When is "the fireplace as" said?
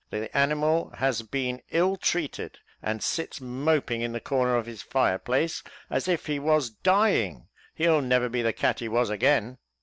4.65-6.07